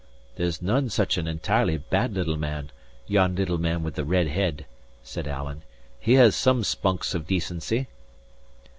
That's 0.35 0.63
none 0.63 0.89
such 0.89 1.19
an 1.19 1.27
entirely 1.27 1.77
bad 1.77 2.15
little 2.15 2.35
man, 2.35 2.71
yon 3.05 3.35
little 3.35 3.59
man 3.59 3.83
with 3.83 3.93
the 3.93 4.03
red 4.03 4.25
head," 4.25 4.65
said 5.03 5.27
Alan. 5.27 5.61
"He 5.99 6.13
has 6.13 6.35
some 6.35 6.63
spunks 6.63 7.13
of 7.13 7.27
decency." 7.27 7.87